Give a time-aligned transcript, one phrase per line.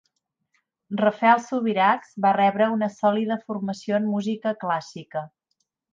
[1.01, 5.25] Rafael Subirachs va rebre una sòlida formació en música clàssica.